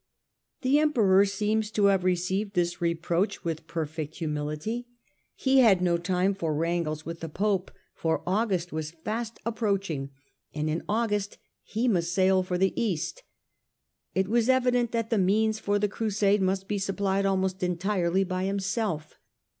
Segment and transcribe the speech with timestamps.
[0.63, 4.87] The Emperor seems to have received this reproof with perfect humility.
[5.35, 10.09] He had no time for wrangles with the Pope, for August was fast approaching
[10.55, 13.21] and in August he must sail for the East.
[14.15, 18.45] It was evident that the means for the Crusade must be supplied almost entirely by
[18.45, 19.19] himself.